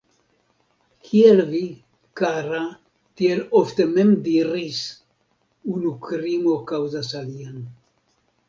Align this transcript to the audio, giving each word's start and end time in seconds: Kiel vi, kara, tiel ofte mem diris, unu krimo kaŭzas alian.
Kiel 1.09 1.41
vi, 1.49 1.59
kara, 2.21 2.61
tiel 3.21 3.43
ofte 3.61 3.87
mem 3.93 4.11
diris, 4.29 4.81
unu 5.75 5.95
krimo 6.09 6.57
kaŭzas 6.73 7.15
alian. 7.25 7.63